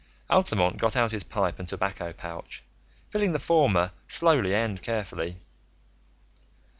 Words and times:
Altamont 0.31 0.77
got 0.77 0.95
out 0.95 1.11
his 1.11 1.21
pipe 1.21 1.59
and 1.59 1.67
tobacco 1.67 2.11
pouch, 2.11 2.63
filling 3.11 3.33
the 3.33 3.39
former 3.39 3.91
slowly 4.07 4.55
and 4.55 4.81
carefully. 4.81 5.37